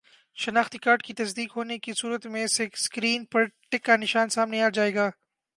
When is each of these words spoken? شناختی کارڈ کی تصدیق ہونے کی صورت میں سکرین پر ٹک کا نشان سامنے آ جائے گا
شناختی 0.37 0.77
کارڈ 0.77 1.03
کی 1.03 1.13
تصدیق 1.13 1.55
ہونے 1.57 1.77
کی 1.77 1.93
صورت 1.93 2.25
میں 2.27 2.45
سکرین 2.47 3.25
پر 3.25 3.45
ٹک 3.69 3.83
کا 3.83 3.95
نشان 3.95 4.29
سامنے 4.29 4.61
آ 4.61 4.69
جائے 4.69 4.93
گا 4.95 5.09